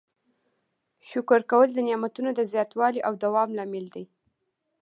شکر 1.09 1.41
کول 1.51 1.69
د 1.73 1.79
نعمتونو 1.87 2.29
د 2.35 2.41
زیاتوالي 2.51 3.01
او 3.07 3.13
دوام 3.23 3.49
لامل 3.57 3.85
دی. 3.95 4.05